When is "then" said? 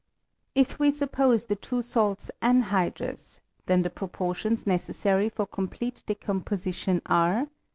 3.67-3.83